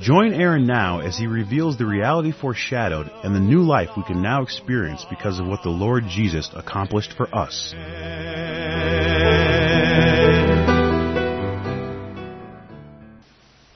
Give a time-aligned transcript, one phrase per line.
[0.00, 4.20] Join Aaron now as he reveals the reality foreshadowed and the new life we can
[4.20, 7.72] now experience because of what the Lord Jesus accomplished for us.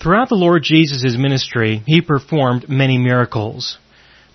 [0.03, 3.79] Throughout the Lord Jesus' ministry, he performed many miracles.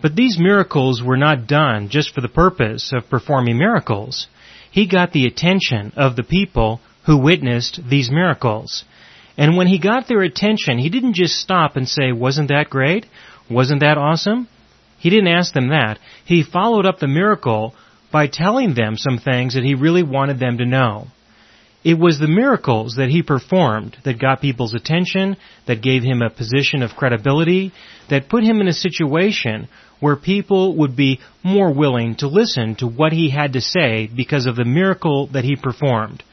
[0.02, 4.28] But these miracles were not done just for the purpose of performing miracles.
[4.72, 8.86] He got the attention of the people who witnessed these miracles.
[9.38, 13.06] And when he got their attention, he didn't just stop and say, wasn't that great?
[13.50, 14.48] Wasn't that awesome?
[14.98, 16.00] He didn't ask them that.
[16.26, 17.76] He followed up the miracle
[18.12, 21.08] by telling them some things that he really wanted them to know.
[21.84, 25.38] It was the miracles that he performed that got people's attention,
[25.68, 27.74] that gave him a position of credibility,
[28.10, 29.68] that put him in a situation
[30.00, 34.48] where people would be more willing to listen to what he had to say because
[34.48, 36.24] of the miracle that he performed.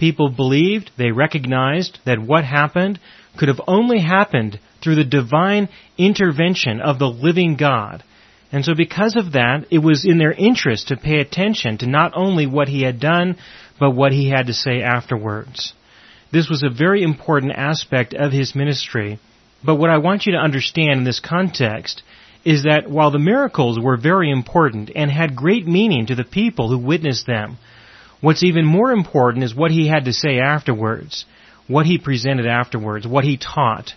[0.00, 2.98] People believed, they recognized that what happened
[3.36, 8.02] could have only happened through the divine intervention of the living God.
[8.50, 12.12] And so because of that, it was in their interest to pay attention to not
[12.16, 13.36] only what he had done,
[13.78, 15.74] but what he had to say afterwards.
[16.32, 19.18] This was a very important aspect of his ministry.
[19.62, 22.02] But what I want you to understand in this context
[22.42, 26.70] is that while the miracles were very important and had great meaning to the people
[26.70, 27.58] who witnessed them,
[28.20, 31.24] What's even more important is what he had to say afterwards,
[31.66, 33.94] what he presented afterwards, what he taught.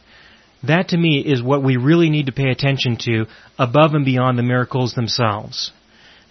[0.64, 3.26] That to me is what we really need to pay attention to
[3.60, 5.72] above and beyond the miracles themselves.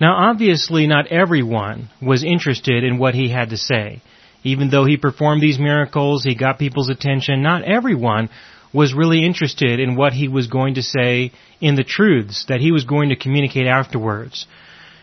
[0.01, 4.01] Now obviously not everyone was interested in what he had to say.
[4.43, 8.31] Even though he performed these miracles, he got people's attention, not everyone
[8.73, 12.73] was really interested in what he was going to say in the truths that he
[12.73, 14.47] was going to communicate afterwards.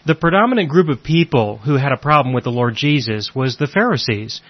[0.06, 3.68] The predominant group of people who had a problem with the Lord Jesus was the
[3.68, 4.42] Pharisees.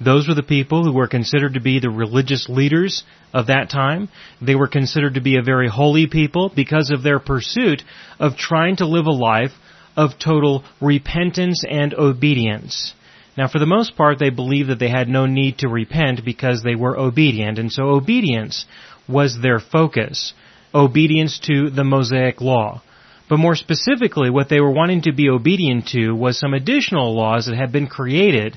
[0.00, 3.02] Those were the people who were considered to be the religious leaders
[3.32, 4.08] of that time.
[4.40, 7.82] They were considered to be a very holy people because of their pursuit
[8.20, 9.52] of trying to live a life
[9.96, 12.94] of total repentance and obedience.
[13.36, 16.62] Now, for the most part, they believed that they had no need to repent because
[16.62, 18.66] they were obedient, and so obedience
[19.08, 20.32] was their focus.
[20.74, 22.82] Obedience to the Mosaic Law.
[23.28, 27.46] But more specifically, what they were wanting to be obedient to was some additional laws
[27.46, 28.56] that had been created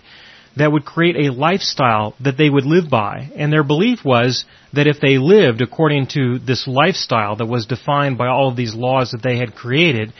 [0.57, 3.29] that would create a lifestyle that they would live by.
[3.35, 8.17] And their belief was that if they lived according to this lifestyle that was defined
[8.17, 10.13] by all of these laws that they had created,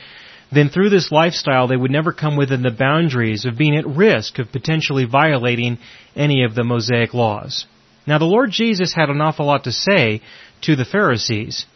[0.50, 4.38] then through this lifestyle they would never come within the boundaries of being at risk
[4.38, 5.78] of potentially violating
[6.16, 7.66] any of the Mosaic laws.
[8.06, 10.22] Now the Lord Jesus had an awful lot to say
[10.62, 11.66] to the Pharisees.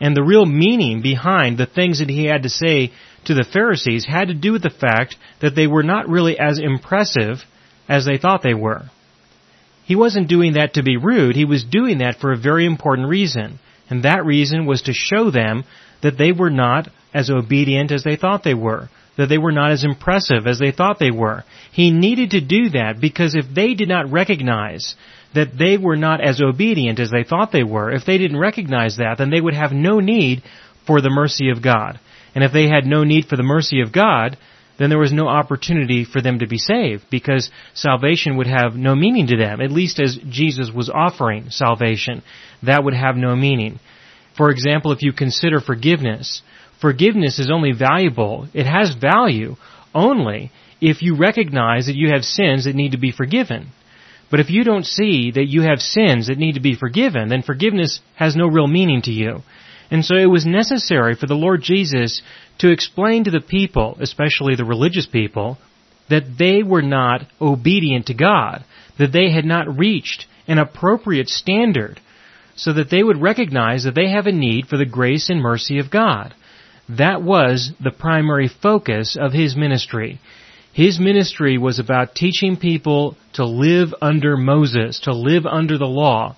[0.00, 2.92] And the real meaning behind the things that he had to say
[3.24, 6.58] to the Pharisees had to do with the fact that they were not really as
[6.58, 7.38] impressive
[7.88, 8.84] as they thought they were.
[9.84, 13.08] He wasn't doing that to be rude, he was doing that for a very important
[13.08, 13.58] reason.
[13.90, 15.64] And that reason was to show them
[16.02, 19.72] that they were not as obedient as they thought they were, that they were not
[19.72, 21.44] as impressive as they thought they were.
[21.72, 24.94] He needed to do that because if they did not recognize
[25.34, 28.96] that they were not as obedient as they thought they were, if they didn't recognize
[28.96, 30.42] that, then they would have no need
[30.86, 31.98] for the mercy of God.
[32.34, 34.38] And if they had no need for the mercy of God,
[34.78, 38.94] then there was no opportunity for them to be saved because salvation would have no
[38.94, 42.22] meaning to them, at least as Jesus was offering salvation.
[42.62, 43.80] That would have no meaning.
[44.36, 46.42] For example, if you consider forgiveness,
[46.80, 49.56] forgiveness is only valuable, it has value
[49.94, 50.50] only
[50.80, 53.68] if you recognize that you have sins that need to be forgiven.
[54.30, 57.42] But if you don't see that you have sins that need to be forgiven, then
[57.42, 59.42] forgiveness has no real meaning to you.
[59.90, 62.20] And so it was necessary for the Lord Jesus
[62.58, 65.56] to explain to the people, especially the religious people,
[66.10, 68.64] that they were not obedient to God,
[68.98, 72.00] that they had not reached an appropriate standard,
[72.54, 75.78] so that they would recognize that they have a need for the grace and mercy
[75.78, 76.34] of God.
[76.88, 80.20] That was the primary focus of his ministry.
[80.72, 86.36] His ministry was about teaching people to live under Moses, to live under the law,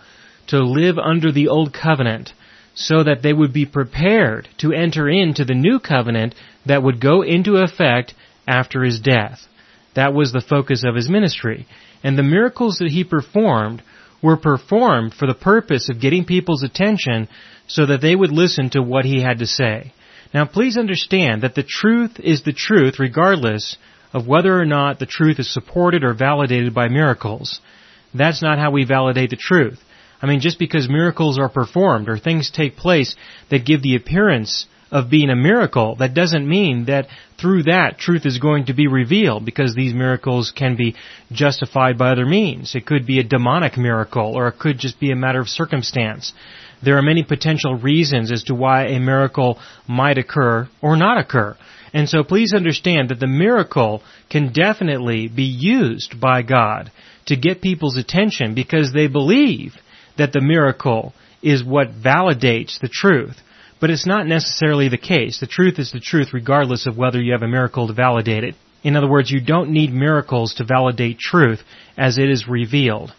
[0.48, 2.32] to live under the old covenant,
[2.74, 6.34] so that they would be prepared to enter into the new covenant
[6.66, 8.14] that would go into effect
[8.48, 9.46] after his death.
[9.94, 11.66] That was the focus of his ministry.
[12.02, 13.82] And the miracles that he performed
[14.22, 17.28] were performed for the purpose of getting people's attention
[17.66, 19.92] so that they would listen to what he had to say.
[20.32, 23.76] Now please understand that the truth is the truth regardless
[24.12, 27.60] of whether or not the truth is supported or validated by miracles.
[28.14, 29.78] That's not how we validate the truth.
[30.22, 33.16] I mean, just because miracles are performed or things take place
[33.50, 37.06] that give the appearance of being a miracle, that doesn't mean that
[37.40, 40.96] through that truth is going to be revealed because these miracles can be
[41.30, 42.74] justified by other means.
[42.74, 46.32] It could be a demonic miracle or it could just be a matter of circumstance.
[46.82, 51.56] There are many potential reasons as to why a miracle might occur or not occur.
[51.92, 56.90] And so please understand that the miracle can definitely be used by God
[57.26, 59.74] to get people's attention because they believe
[60.16, 61.12] that the miracle
[61.42, 63.36] is what validates the truth.
[63.80, 65.40] But it's not necessarily the case.
[65.40, 68.54] The truth is the truth regardless of whether you have a miracle to validate it.
[68.82, 71.60] In other words, you don't need miracles to validate truth
[71.96, 73.12] as it is revealed.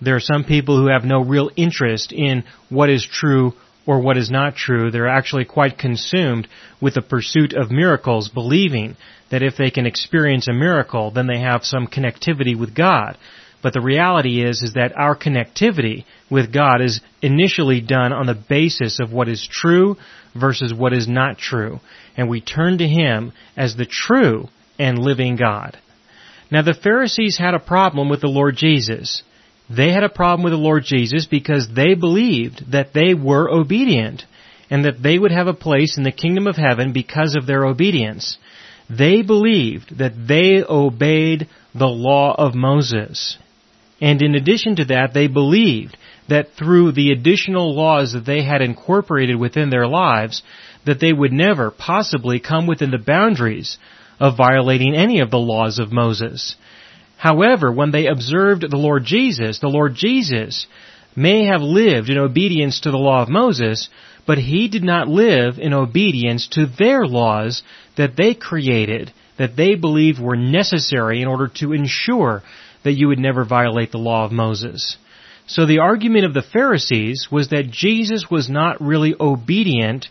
[0.00, 3.52] There are some people who have no real interest in what is true
[3.86, 4.90] or what is not true.
[4.90, 6.48] They're actually quite consumed
[6.80, 8.96] with the pursuit of miracles, believing
[9.30, 13.16] that if they can experience a miracle, then they have some connectivity with God.
[13.62, 18.34] But the reality is, is that our connectivity with God is initially done on the
[18.34, 19.96] basis of what is true
[20.34, 21.80] versus what is not true.
[22.16, 24.48] And we turn to Him as the true
[24.78, 25.76] and living God.
[26.50, 29.22] Now the Pharisees had a problem with the Lord Jesus.
[29.74, 34.24] They had a problem with the Lord Jesus because they believed that they were obedient
[34.68, 37.64] and that they would have a place in the kingdom of heaven because of their
[37.64, 38.36] obedience.
[38.88, 43.38] They believed that they obeyed the law of Moses.
[44.00, 45.96] And in addition to that, they believed
[46.28, 50.42] that through the additional laws that they had incorporated within their lives,
[50.86, 53.78] that they would never possibly come within the boundaries
[54.18, 56.56] of violating any of the laws of Moses.
[57.20, 60.66] However, when they observed the Lord Jesus, the Lord Jesus
[61.14, 63.90] may have lived in obedience to the law of Moses,
[64.26, 67.62] but he did not live in obedience to their laws
[67.98, 72.42] that they created, that they believed were necessary in order to ensure
[72.84, 74.96] that you would never violate the law of Moses.
[75.46, 80.06] So the argument of the Pharisees was that Jesus was not really obedient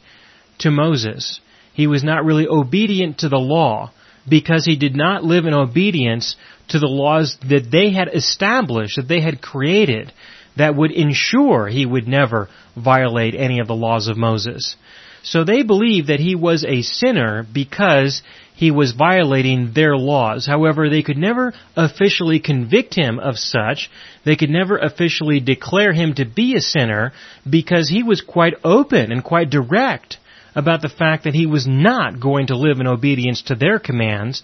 [0.59, 1.39] to Moses.
[1.73, 3.93] He was not really obedient to the law
[4.29, 6.35] because he did not live in obedience
[6.69, 10.11] to the laws that they had established, that they had created,
[10.57, 14.75] that would ensure he would never violate any of the laws of Moses.
[15.23, 18.21] So they believed that he was a sinner because
[18.55, 20.45] he was violating their laws.
[20.45, 23.89] However, they could never officially convict him of such.
[24.25, 27.13] They could never officially declare him to be a sinner
[27.49, 30.17] because he was quite open and quite direct
[30.55, 34.43] about the fact that he was not going to live in obedience to their commands.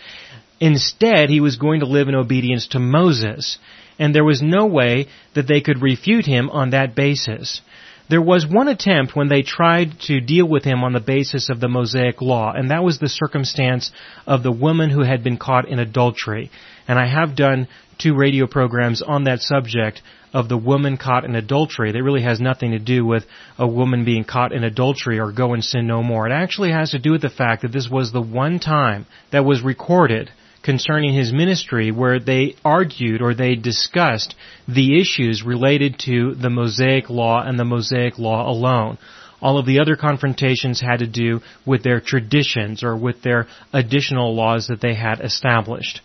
[0.59, 3.57] Instead, he was going to live in obedience to Moses.
[3.99, 7.61] And there was no way that they could refute him on that basis.
[8.07, 11.59] There was one attempt when they tried to deal with him on the basis of
[11.59, 13.91] the Mosaic Law, and that was the circumstance
[14.27, 16.51] of the woman who had been caught in adultery.
[16.87, 17.67] And I have done
[17.97, 20.03] two radio programs on that subject
[20.33, 21.93] of the woman caught in adultery.
[21.93, 23.25] That really has nothing to do with
[23.57, 26.27] a woman being caught in adultery or go and sin no more.
[26.27, 29.45] It actually has to do with the fact that this was the one time that
[29.45, 30.29] was recorded
[30.65, 34.33] concerning his ministry where they argued or they discussed
[34.67, 38.97] the issues related to the Mosaic Law and the Mosaic Law alone.
[39.41, 44.33] All of the other confrontations had to do with their traditions or with their additional
[44.33, 46.01] laws that they had established.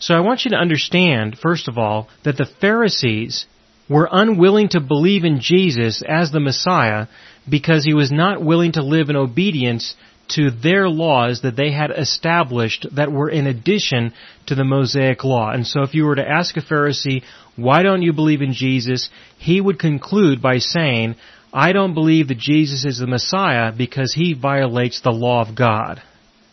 [0.00, 3.46] So I want you to understand, first of all, that the Pharisees
[3.88, 7.06] were unwilling to believe in Jesus as the Messiah
[7.48, 9.94] because he was not willing to live in obedience
[10.30, 14.12] to their laws that they had established that were in addition
[14.46, 15.50] to the Mosaic law.
[15.50, 17.22] And so if you were to ask a Pharisee,
[17.56, 19.10] why don't you believe in Jesus?
[19.38, 21.16] He would conclude by saying,
[21.52, 26.02] I don't believe that Jesus is the Messiah because he violates the law of God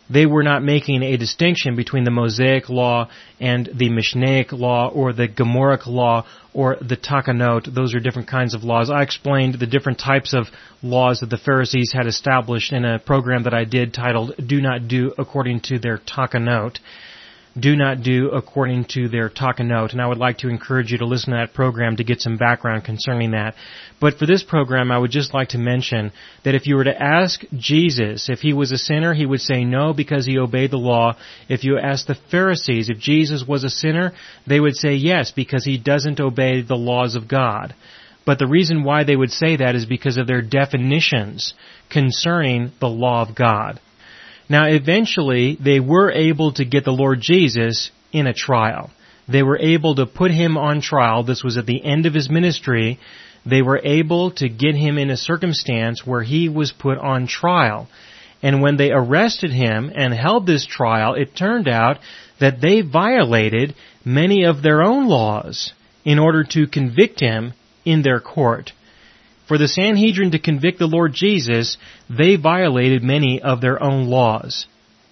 [0.10, 3.10] they were not making a distinction between the Mosaic law
[3.40, 7.74] and the Mishnaic law or the Gemaric law or the Takanot.
[7.74, 8.90] Those are different kinds of laws.
[8.90, 10.48] I explained the different types of
[10.82, 14.88] laws that the Pharisees had established in a program that I did titled Do Not
[14.88, 16.80] Do According to Their Takanot
[17.60, 19.92] do not do according to their takanot.
[19.92, 22.38] And I would like to encourage you to listen to that program to get some
[22.38, 23.56] background concerning that.
[24.00, 26.12] But for this program, I would just like to mention
[26.44, 29.66] that if you were to ask Jesus if he was a sinner, he would say
[29.66, 31.16] no because he obeyed the law.
[31.50, 34.14] If you ask the Pharisees if Jesus was a sinner,
[34.46, 37.74] they would say yes because he doesn't obey the laws of God.
[38.26, 41.54] But the reason why they would say that is because of their definitions
[41.90, 43.80] concerning the law of God.
[44.50, 48.92] Now eventually they were able to get the Lord Jesus in a trial.
[49.28, 51.24] They were able to put him on trial.
[51.24, 53.00] This was at the end of his ministry.
[53.46, 57.90] They were able to get him in a circumstance where he was put on trial.
[58.42, 61.98] And when they arrested him and held this trial, it turned out
[62.40, 63.76] that they violated
[64.06, 65.74] many of their own laws
[66.06, 68.72] in order to convict him in their court.
[69.48, 71.78] For the Sanhedrin to convict the Lord Jesus,
[72.10, 74.68] they violated many of their own laws.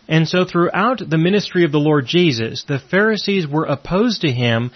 [0.08, 4.72] And so throughout the ministry of the Lord Jesus, the Pharisees were opposed to him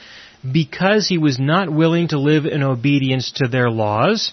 [0.49, 4.31] because he was not willing to live in obedience to their laws,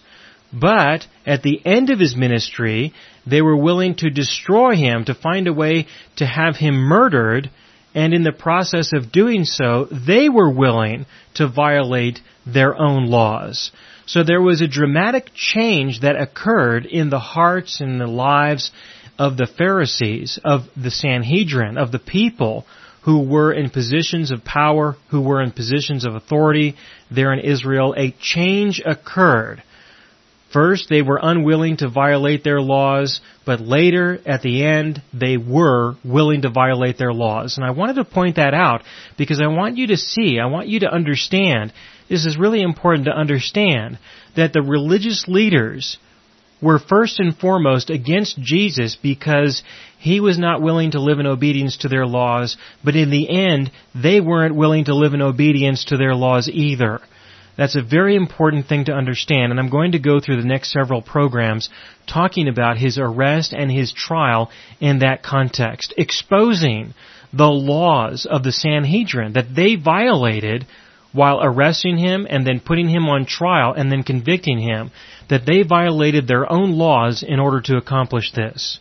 [0.53, 2.95] but at the end of his ministry,
[3.27, 7.51] they were willing to destroy him, to find a way to have him murdered,
[7.97, 13.73] and in the process of doing so, they were willing to violate their own laws.
[14.05, 18.71] So there was a dramatic change that occurred in the hearts and the lives
[19.19, 22.67] of the Pharisees, of the Sanhedrin, of the people
[23.05, 26.77] who were in positions of power, who were in positions of authority
[27.11, 27.95] there in Israel.
[27.97, 29.63] A change occurred.
[30.53, 35.97] First, they were unwilling to violate their laws, but later, at the end, they were
[36.05, 37.57] willing to violate their laws.
[37.57, 38.83] And I wanted to point that out
[39.19, 41.73] because I want you to see, I want you to understand
[42.09, 43.99] this is really important to understand
[44.37, 45.99] that the religious leaders
[46.63, 49.63] were first and foremost against Jesus because
[49.99, 53.71] he was not willing to live in obedience to their laws, but in the end,
[53.95, 57.01] they weren't willing to live in obedience to their laws either.
[57.57, 60.73] That's a very important thing to understand, and I'm going to go through the next
[60.73, 61.71] several programs
[62.07, 66.93] talking about his arrest and his trial in that context, exposing
[67.33, 70.67] the laws of the Sanhedrin that they violated
[71.13, 74.91] while arresting him and then putting him on trial and then convicting him,
[75.31, 78.79] that they violated their own laws in order to accomplish this.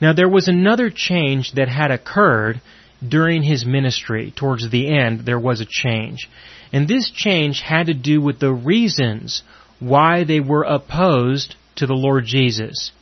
[0.00, 2.60] Now there was another change that had occurred
[3.06, 4.32] during his ministry.
[4.34, 6.28] Towards the end, there was a change.
[6.72, 9.42] And this change had to do with the reasons
[9.80, 12.92] why they were opposed to the Lord Jesus.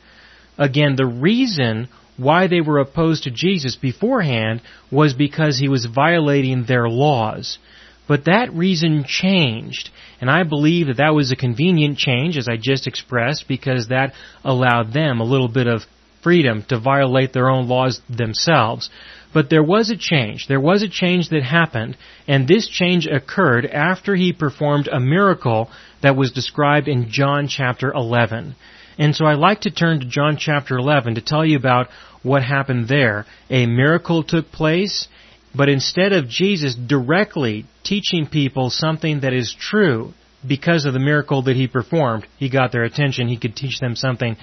[0.57, 4.61] Again, the reason why they were opposed to Jesus beforehand
[4.91, 7.57] was because he was violating their laws.
[8.07, 9.89] But that reason changed,
[10.21, 14.13] and I believe that that was a convenient change, as I just expressed, because that
[14.43, 15.81] allowed them a little bit of
[16.23, 18.89] freedom to violate their own laws themselves.
[19.33, 20.47] But there was a change.
[20.47, 25.69] There was a change that happened, and this change occurred after he performed a miracle
[26.01, 28.55] that was described in John chapter 11.
[28.97, 31.89] And so I like to turn to John chapter 11 to tell you about
[32.23, 33.25] what happened there.
[33.49, 35.07] A miracle took place,
[35.53, 40.13] but instead of Jesus directly teaching people something that is true
[40.47, 43.27] because of the miracle that he performed, he got their attention.
[43.27, 44.37] He could teach them something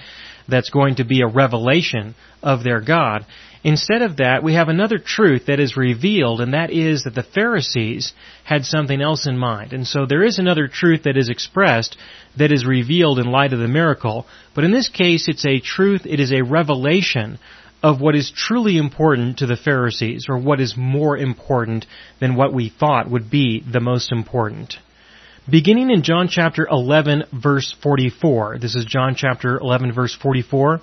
[0.47, 3.25] that's going to be a revelation of their God.
[3.65, 7.23] Instead of that, we have another truth that is revealed, and that is that the
[7.23, 9.73] Pharisees had something else in mind.
[9.73, 11.97] And so there is another truth that is expressed
[12.37, 16.05] that is revealed in light of the miracle, but in this case it's a truth,
[16.05, 17.39] it is a revelation
[17.81, 21.87] of what is truly important to the Pharisees, or what is more important
[22.19, 24.75] than what we thought would be the most important.
[25.49, 30.81] Beginning in John chapter 11 verse 44, this is John chapter 11 verse 44,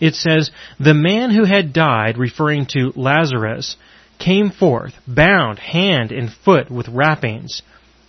[0.00, 3.76] it says, The man who had died, referring to Lazarus,
[4.18, 7.62] came forth, bound hand and foot with wrappings,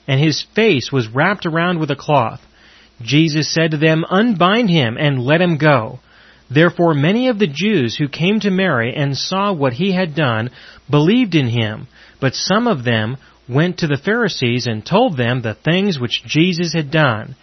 [0.07, 2.41] and his face was wrapped around with a cloth.
[3.01, 5.99] Jesus said to them, Unbind him and let him go.
[6.49, 10.49] Therefore many of the Jews who came to Mary and saw what he had done
[10.89, 11.87] believed in him,
[12.19, 13.17] but some of them
[13.47, 17.35] went to the Pharisees and told them the things which Jesus had done.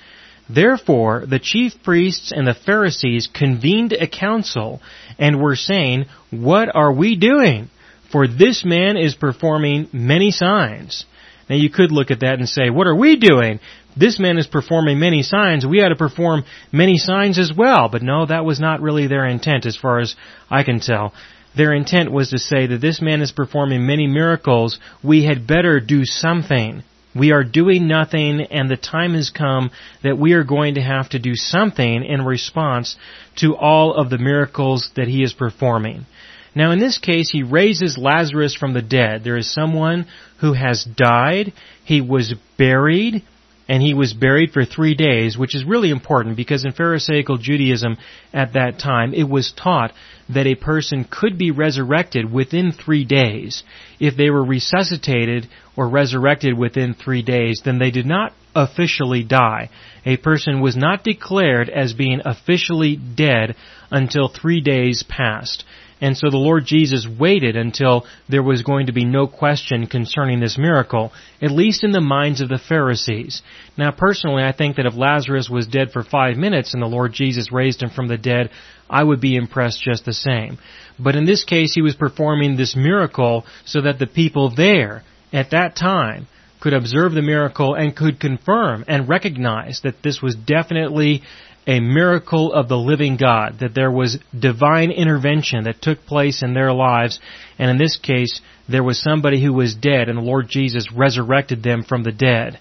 [0.49, 4.81] Therefore the chief priests and the Pharisees convened a council
[5.19, 7.71] and were saying, What are we doing?
[8.12, 11.05] For this man is performing many signs.
[11.49, 13.61] Now you could look at that and say, what are we doing?
[13.97, 15.65] This man is performing many signs.
[15.65, 17.88] We ought to perform many signs as well.
[17.88, 20.17] But no, that was not really their intent as far as
[20.50, 21.12] I can tell.
[21.57, 24.79] Their intent was to say that this man is performing many miracles.
[25.03, 26.83] We had better do something.
[27.16, 29.70] We are doing nothing and the time has come
[30.02, 32.96] that we are going to have to do something in response
[33.37, 36.06] to all of the miracles that he is performing.
[36.54, 39.25] Now in this case, he raises Lazarus from the dead.
[39.25, 40.06] There is someone
[40.40, 41.52] who has died.
[41.85, 43.23] He was buried
[43.68, 47.96] and he was buried for three days, which is really important because in Pharisaical Judaism
[48.32, 49.92] at that time, it was taught
[50.28, 53.64] that a person could be resurrected within three days.
[53.99, 59.68] If they were resuscitated or resurrected within three days, then they did not officially die.
[60.04, 63.56] A person was not declared as being officially dead
[63.90, 65.64] until three days passed.
[66.00, 70.41] And so the Lord Jesus waited until there was going to be no question concerning
[70.41, 73.43] this miracle, at least in the minds of the Pharisees.
[73.79, 77.15] Now personally, I think that if Lazarus was dead for five minutes and the Lord
[77.15, 78.50] Jesus raised him from the dead,
[78.91, 80.59] I would be impressed just the same.
[80.99, 85.50] But in this case, he was performing this miracle so that the people there, at
[85.50, 86.29] that time,
[86.61, 91.23] could observe the miracle and could confirm and recognize that this was definitely
[91.66, 96.54] a miracle of the living God, that there was divine intervention that took place in
[96.54, 97.18] their lives,
[97.58, 101.62] and in this case, there was somebody who was dead, and the Lord Jesus resurrected
[101.62, 102.58] them from the dead.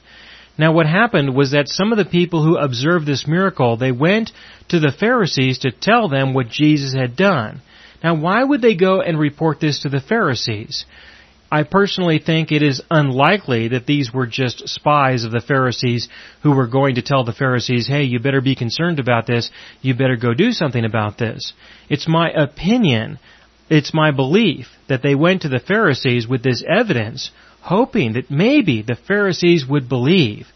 [0.57, 4.31] Now what happened was that some of the people who observed this miracle, they went
[4.69, 7.61] to the Pharisees to tell them what Jesus had done.
[8.03, 10.85] Now why would they go and report this to the Pharisees?
[11.51, 16.09] I personally think it is unlikely that these were just spies of the Pharisees
[16.41, 19.93] who were going to tell the Pharisees, hey, you better be concerned about this, you
[19.93, 21.53] better go do something about this.
[21.87, 23.19] It's my opinion,
[23.69, 28.81] it's my belief that they went to the Pharisees with this evidence, hoping that maybe
[28.81, 30.47] the Pharisees would believe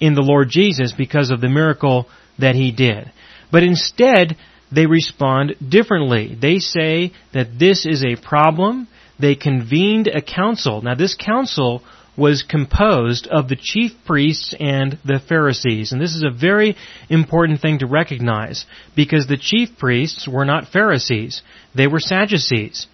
[0.00, 2.06] in the Lord Jesus because of the miracle
[2.38, 3.12] that he did.
[3.52, 4.36] But instead,
[4.72, 6.36] they respond differently.
[6.40, 8.88] They say that this is a problem
[9.18, 10.82] they convened a council.
[10.82, 11.82] Now this council
[12.16, 15.92] was composed of the chief priests and the Pharisees.
[15.92, 16.76] And this is a very
[17.08, 21.42] important thing to recognize because the chief priests were not Pharisees.
[21.74, 22.86] They were Sadducees.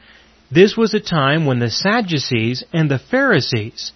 [0.50, 3.92] This was a time when the Sadducees and the Pharisees,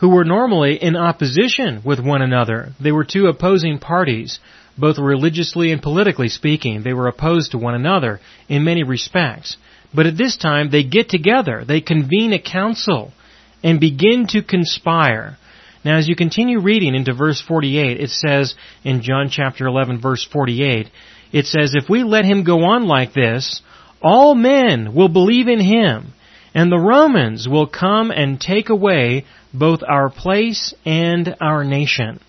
[0.00, 4.38] who were normally in opposition with one another, they were two opposing parties,
[4.76, 6.82] both religiously and politically speaking.
[6.82, 9.56] They were opposed to one another in many respects.
[9.94, 13.12] But at this time, they get together, they convene a council,
[13.62, 15.38] and begin to conspire.
[15.84, 20.26] Now, as you continue reading into verse 48, it says in John chapter 11, verse
[20.32, 20.88] 48,
[21.32, 23.62] it says, If we let him go on like this,
[24.02, 26.12] all men will believe in him,
[26.54, 32.20] and the Romans will come and take away both our place and our nation.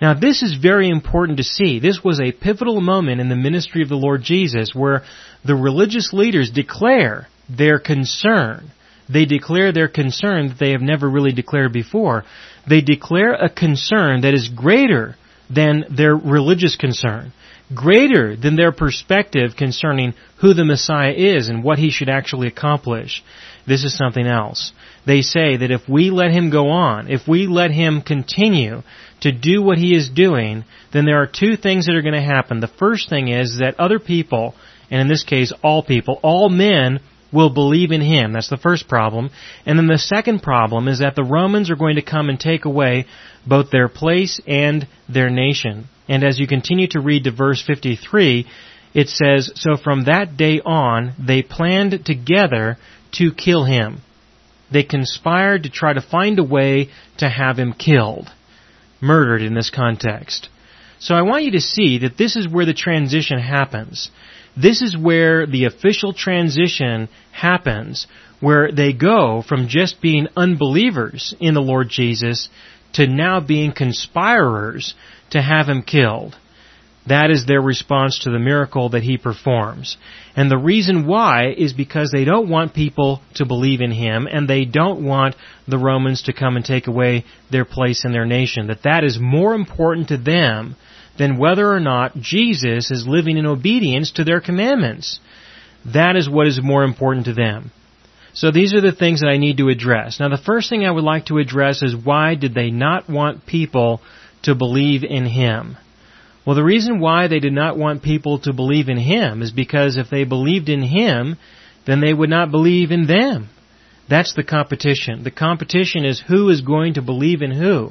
[0.00, 1.78] Now this is very important to see.
[1.78, 5.02] This was a pivotal moment in the ministry of the Lord Jesus where
[5.44, 8.70] the religious leaders declare their concern.
[9.08, 12.24] They declare their concern that they have never really declared before.
[12.68, 15.16] They declare a concern that is greater
[15.50, 17.32] than their religious concern,
[17.74, 23.22] greater than their perspective concerning who the Messiah is and what he should actually accomplish.
[23.66, 24.72] This is something else.
[25.06, 28.82] They say that if we let him go on, if we let him continue
[29.24, 32.20] to do what he is doing, then there are two things that are going to
[32.20, 32.60] happen.
[32.60, 34.54] The first thing is that other people,
[34.90, 37.00] and in this case all people, all men
[37.32, 38.34] will believe in him.
[38.34, 39.30] That's the first problem.
[39.64, 42.66] And then the second problem is that the Romans are going to come and take
[42.66, 43.06] away
[43.46, 45.88] both their place and their nation.
[46.06, 48.46] And as you continue to read to verse 53,
[48.92, 52.76] it says, So from that day on, they planned together
[53.12, 54.02] to kill him.
[54.70, 58.30] They conspired to try to find a way to have him killed
[59.00, 60.48] murdered in this context.
[60.98, 64.10] So I want you to see that this is where the transition happens.
[64.56, 68.06] This is where the official transition happens,
[68.40, 72.48] where they go from just being unbelievers in the Lord Jesus
[72.94, 74.94] to now being conspirers
[75.30, 76.36] to have him killed.
[77.06, 79.98] That is their response to the miracle that he performs.
[80.36, 84.48] And the reason why is because they don't want people to believe in him and
[84.48, 85.36] they don't want
[85.68, 88.68] the Romans to come and take away their place in their nation.
[88.68, 90.76] That that is more important to them
[91.18, 95.20] than whether or not Jesus is living in obedience to their commandments.
[95.92, 97.70] That is what is more important to them.
[98.32, 100.18] So these are the things that I need to address.
[100.18, 103.46] Now the first thing I would like to address is why did they not want
[103.46, 104.00] people
[104.42, 105.76] to believe in him?
[106.46, 109.96] Well, the reason why they did not want people to believe in Him is because
[109.96, 111.36] if they believed in Him,
[111.86, 113.48] then they would not believe in them.
[114.08, 115.24] That's the competition.
[115.24, 117.90] The competition is who is going to believe in who.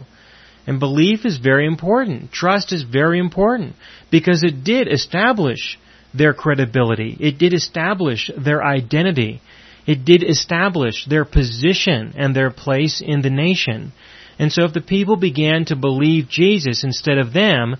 [0.67, 2.31] And belief is very important.
[2.31, 3.75] Trust is very important
[4.11, 5.77] because it did establish
[6.13, 7.17] their credibility.
[7.19, 9.41] It did establish their identity.
[9.85, 13.91] It did establish their position and their place in the nation.
[14.39, 17.75] And so if the people began to believe Jesus instead of them,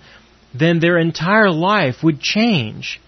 [0.54, 3.00] then their entire life would change.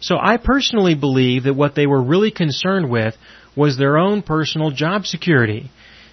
[0.00, 3.16] So I personally believe that what they were really concerned with
[3.56, 5.70] was their own personal job security.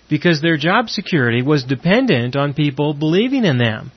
[0.10, 3.92] Because their job security was dependent on people believing in them.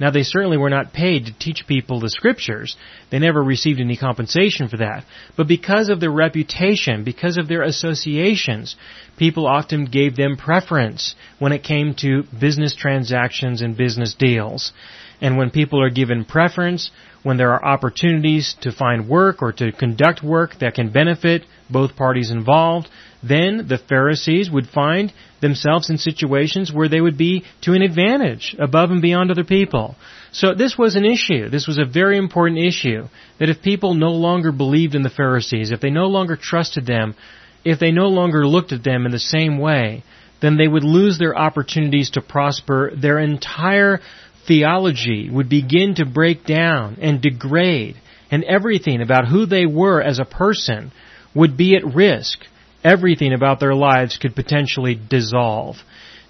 [0.00, 2.76] Now they certainly were not paid to teach people the scriptures.
[3.10, 5.04] They never received any compensation for that.
[5.36, 8.76] But because of their reputation, because of their associations,
[9.16, 14.72] people often gave them preference when it came to business transactions and business deals.
[15.20, 16.90] And when people are given preference,
[17.22, 21.96] when there are opportunities to find work or to conduct work that can benefit both
[21.96, 22.88] parties involved,
[23.22, 28.54] then the Pharisees would find themselves in situations where they would be to an advantage
[28.58, 29.96] above and beyond other people.
[30.30, 31.48] So this was an issue.
[31.48, 33.08] This was a very important issue.
[33.40, 37.14] That if people no longer believed in the Pharisees, if they no longer trusted them,
[37.64, 40.04] if they no longer looked at them in the same way,
[40.40, 42.92] then they would lose their opportunities to prosper.
[42.94, 44.00] Their entire
[44.48, 47.94] theology would begin to break down and degrade,
[48.30, 50.90] and everything about who they were as a person
[51.34, 52.40] would be at risk.
[52.82, 55.76] Everything about their lives could potentially dissolve.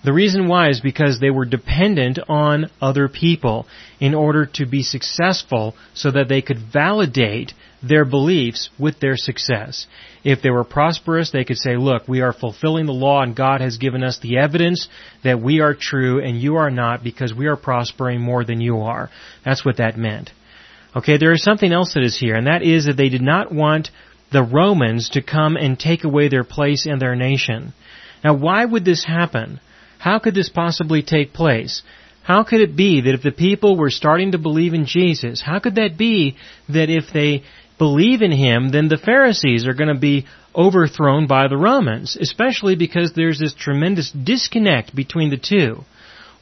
[0.04, 3.66] The reason why is because they were dependent on other people
[3.98, 9.86] in order to be successful so that they could validate their beliefs with their success.
[10.24, 13.60] If they were prosperous, they could say, look, we are fulfilling the law and God
[13.60, 14.88] has given us the evidence
[15.24, 18.78] that we are true and you are not because we are prospering more than you
[18.78, 19.10] are.
[19.44, 20.30] That's what that meant.
[20.96, 23.52] Okay, there is something else that is here, and that is that they did not
[23.52, 23.90] want
[24.32, 27.72] the Romans to come and take away their place in their nation.
[28.24, 29.60] Now, why would this happen?
[29.98, 31.82] How could this possibly take place?
[32.22, 35.60] How could it be that if the people were starting to believe in Jesus, how
[35.60, 36.36] could that be
[36.68, 37.42] that if they
[37.78, 42.76] believe in Him, then the Pharisees are going to be overthrown by the Romans, especially
[42.76, 45.84] because there's this tremendous disconnect between the two.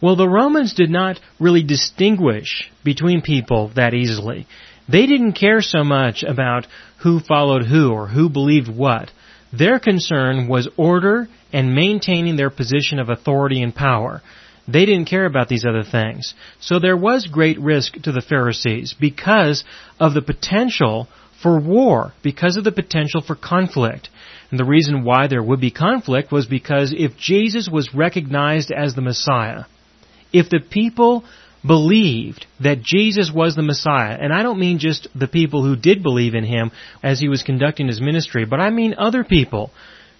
[0.00, 4.46] Well, the Romans did not really distinguish between people that easily.
[4.88, 6.66] They didn't care so much about
[6.98, 9.10] who followed who or who believed what.
[9.52, 14.22] Their concern was order and maintaining their position of authority and power.
[14.68, 16.34] They didn't care about these other things.
[16.60, 19.64] So there was great risk to the Pharisees because
[20.00, 21.08] of the potential
[21.42, 24.08] for war, because of the potential for conflict.
[24.50, 28.94] And the reason why there would be conflict was because if Jesus was recognized as
[28.94, 29.64] the Messiah,
[30.32, 31.24] if the people
[31.66, 36.02] believed that Jesus was the Messiah, and I don't mean just the people who did
[36.02, 36.70] believe in Him
[37.02, 39.72] as He was conducting His ministry, but I mean other people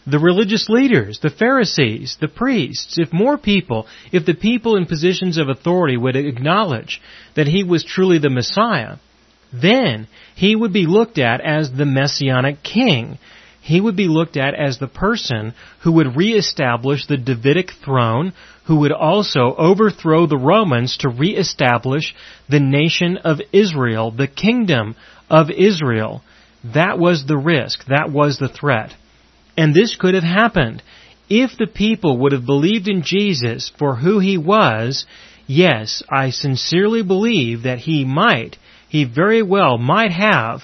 [0.06, 5.36] the religious leaders, the Pharisees, the priests, if more people, if the people in positions
[5.36, 7.00] of authority would acknowledge
[7.34, 8.98] that he was truly the Messiah,
[9.52, 13.18] then he would be looked at as the messianic king.
[13.60, 18.32] He would be looked at as the person who would reestablish the Davidic throne,
[18.66, 22.14] who would also overthrow the Romans to reestablish
[22.48, 24.94] the nation of Israel, the kingdom
[25.28, 26.22] of Israel.
[26.74, 27.84] That was the risk.
[27.86, 28.94] That was the threat.
[29.56, 30.82] And this could have happened.
[31.28, 35.06] If the people would have believed in Jesus for who he was,
[35.46, 38.56] yes, I sincerely believe that he might,
[38.96, 40.62] he very well might have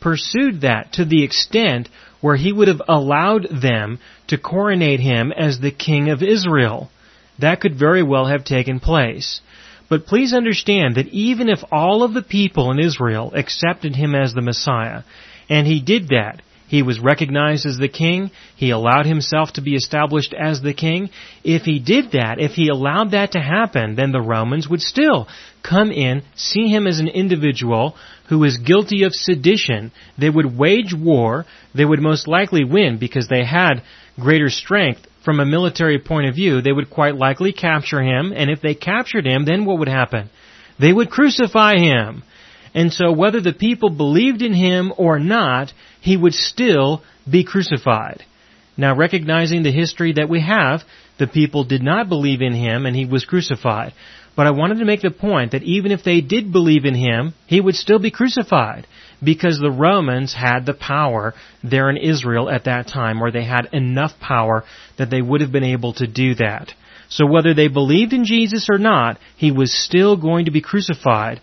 [0.00, 1.86] pursued that to the extent
[2.22, 6.90] where he would have allowed them to coronate him as the king of Israel.
[7.38, 9.42] That could very well have taken place.
[9.90, 14.32] But please understand that even if all of the people in Israel accepted him as
[14.32, 15.02] the Messiah,
[15.50, 18.30] and he did that, he was recognized as the king.
[18.54, 21.08] He allowed himself to be established as the king.
[21.42, 25.28] If he did that, if he allowed that to happen, then the Romans would still
[25.62, 27.96] come in, see him as an individual
[28.28, 29.92] who is guilty of sedition.
[30.18, 31.46] They would wage war.
[31.74, 33.82] They would most likely win because they had
[34.20, 36.60] greater strength from a military point of view.
[36.60, 40.28] They would quite likely capture him, and if they captured him, then what would happen?
[40.78, 42.22] They would crucify him.
[42.74, 48.24] And so whether the people believed in him or not, he would still be crucified.
[48.76, 50.82] Now recognizing the history that we have,
[51.18, 53.92] the people did not believe in him and he was crucified.
[54.36, 57.34] But I wanted to make the point that even if they did believe in him,
[57.46, 58.86] he would still be crucified
[59.22, 63.68] because the Romans had the power there in Israel at that time where they had
[63.72, 64.62] enough power
[64.96, 66.72] that they would have been able to do that.
[67.08, 71.40] So whether they believed in Jesus or not, he was still going to be crucified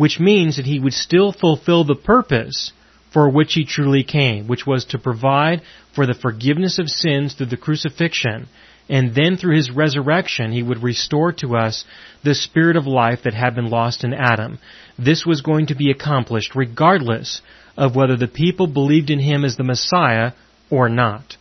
[0.00, 2.72] which means that he would still fulfill the purpose
[3.12, 5.60] for which he truly came, which was to provide
[5.94, 8.48] for the forgiveness of sins through the crucifixion,
[8.88, 11.84] and then through his resurrection he would restore to us
[12.24, 14.58] the spirit of life that had been lost in Adam.
[14.98, 17.42] This was going to be accomplished regardless
[17.76, 20.32] of whether the people believed in him as the Messiah
[20.70, 21.36] or not.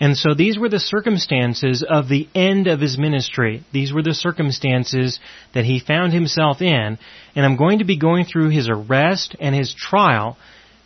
[0.00, 3.62] And so these were the circumstances of the end of his ministry.
[3.70, 5.20] These were the circumstances
[5.52, 6.98] that he found himself in.
[7.36, 10.38] And I'm going to be going through his arrest and his trial,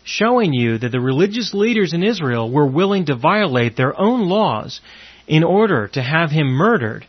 [0.03, 4.81] showing you that the religious leaders in Israel were willing to violate their own laws
[5.29, 7.07] in order to have him murdered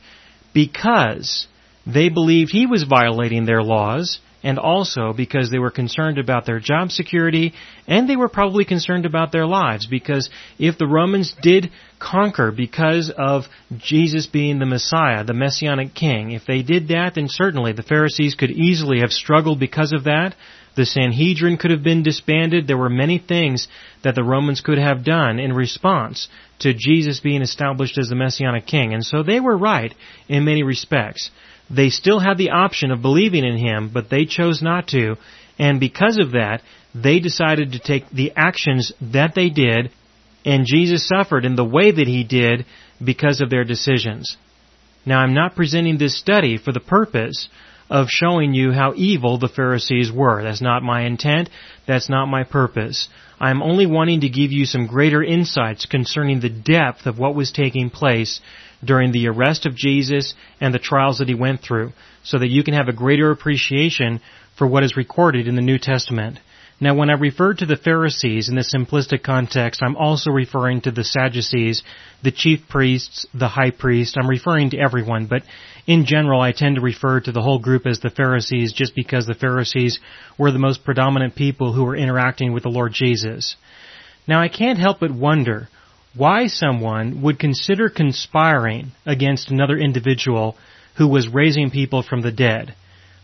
[0.54, 1.48] because
[1.88, 6.60] they believed he was violating their laws and also because they were concerned about their
[6.60, 7.52] job security,
[7.88, 10.30] and they were probably concerned about their lives, because
[10.60, 16.46] if the Romans did conquer because of Jesus being the Messiah, the Messianic King, if
[16.46, 20.36] they did that, then certainly the Pharisees could easily have struggled because of that.
[20.76, 22.68] The Sanhedrin could have been disbanded.
[22.68, 23.68] There were many things
[24.04, 26.28] that the Romans could have done in response
[26.60, 28.94] to Jesus being established as the Messianic King.
[28.94, 29.94] And so they were right
[30.28, 31.32] in many respects.
[31.70, 35.16] They still had the option of believing in Him, but they chose not to.
[35.58, 36.62] And because of that,
[36.94, 39.92] they decided to take the actions that they did,
[40.46, 42.66] and Jesus suffered in the way that He did
[43.04, 44.38] because of their decisions.
[45.06, 47.50] Now I'm not presenting this study for the purpose
[47.90, 50.44] of showing you how evil the Pharisees were.
[50.44, 51.50] That's not my intent.
[51.88, 53.10] That's not my purpose.
[53.40, 57.52] I'm only wanting to give you some greater insights concerning the depth of what was
[57.52, 58.40] taking place
[58.84, 61.94] during the arrest of Jesus and the trials that he went through,
[62.24, 64.22] so that you can have a greater appreciation
[64.58, 66.40] for what is recorded in the New Testament.
[66.80, 70.92] Now, when I refer to the Pharisees in the simplistic context, I'm also referring to
[70.92, 71.84] the Sadducees,
[72.22, 74.18] the chief priests, the high priest.
[74.18, 75.44] I'm referring to everyone, but
[75.88, 79.26] in general, I tend to refer to the whole group as the Pharisees just because
[79.26, 80.00] the Pharisees
[80.38, 83.56] were the most predominant people who were interacting with the Lord Jesus.
[84.28, 85.70] Now, I can't help but wonder
[86.14, 90.58] why someone would consider conspiring against another individual
[90.98, 92.76] who was raising people from the dead.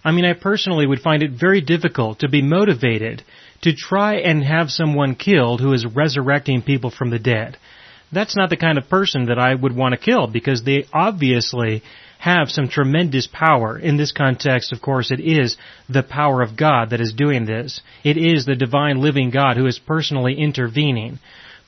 [0.03, 3.23] I mean, I personally would find it very difficult to be motivated
[3.61, 7.57] to try and have someone killed who is resurrecting people from the dead.
[8.11, 11.83] That's not the kind of person that I would want to kill because they obviously
[12.17, 13.77] have some tremendous power.
[13.77, 15.55] In this context, of course, it is
[15.87, 17.81] the power of God that is doing this.
[18.03, 21.19] It is the divine living God who is personally intervening.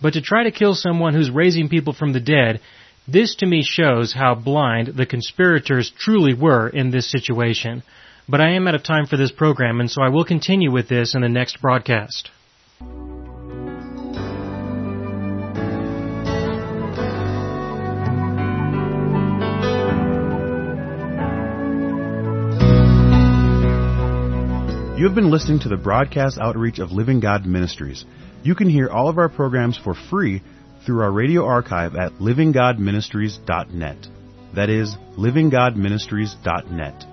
[0.02, 2.60] But to try to kill someone who's raising people from the dead,
[3.08, 7.84] this to me shows how blind the conspirators truly were in this situation.
[8.27, 10.88] But I am out of time for this program, and so I will continue with
[10.88, 12.29] this in the next broadcast.
[24.97, 28.05] You have been listening to the broadcast outreach of Living God Ministries.
[28.41, 30.41] You can hear all of our programs for free
[30.86, 34.07] through our radio archive at livinggodministries.net.
[34.55, 37.12] That is, livinggodministries.net.